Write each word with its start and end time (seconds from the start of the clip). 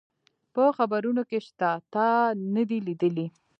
په 0.53 0.63
خبرونو 0.77 1.21
کي 1.29 1.39
شته، 1.47 1.69
تا 1.93 2.07
نه 2.53 2.63
دي 2.69 2.77
لیدلي؟ 2.87 3.27